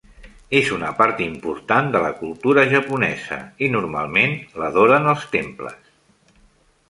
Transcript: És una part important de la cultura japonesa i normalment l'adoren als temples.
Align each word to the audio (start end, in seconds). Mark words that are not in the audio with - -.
És 0.59 0.69
una 0.75 0.87
part 0.99 1.19
important 1.25 1.91
de 1.95 2.01
la 2.05 2.09
cultura 2.21 2.63
japonesa 2.71 3.37
i 3.67 3.69
normalment 3.75 4.33
l'adoren 4.63 5.05
als 5.13 5.27
temples. 5.37 5.93